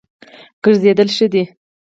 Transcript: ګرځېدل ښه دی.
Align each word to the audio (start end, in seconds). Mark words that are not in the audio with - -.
ګرځېدل 0.63 1.09
ښه 1.15 1.27
دی. 1.33 1.43